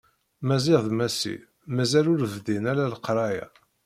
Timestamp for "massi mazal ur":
0.97-2.21